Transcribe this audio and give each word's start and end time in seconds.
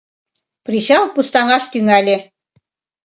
Причал 0.65 1.03
пустаҥаш 1.13 1.63
тӱҥале. 1.71 2.17